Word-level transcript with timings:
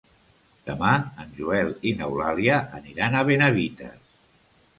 Demà 0.69 0.93
en 1.23 1.35
Joel 1.39 1.69
i 1.89 1.93
n'Eulàlia 1.99 2.57
aniran 2.79 3.19
a 3.19 3.23
Benavites. 3.29 4.19